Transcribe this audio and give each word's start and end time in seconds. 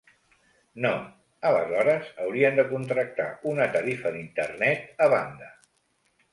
No, 0.85 0.93
aleshores 1.49 2.09
haurien 2.25 2.59
de 2.61 2.67
contractar 2.73 3.29
una 3.53 3.71
tarifa 3.79 4.15
d'internet 4.19 5.07
a 5.09 5.15
banda. 5.17 5.55